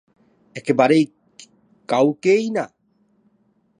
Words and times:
একেবারে 0.55 0.97
কাউকেই 1.89 2.45
না? 2.49 2.65